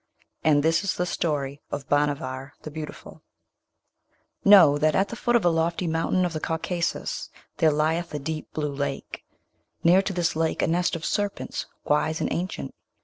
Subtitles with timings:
[0.43, 3.21] AND THIS IS THE STORY OF BHANAVAR THE BEAUTIFUL
[4.43, 8.17] Know that at the foot of a lofty mountain of the Caucasus there lieth a
[8.17, 9.21] deep blue lake;
[9.83, 12.73] near to this lake a nest of serpents, wise and ancient.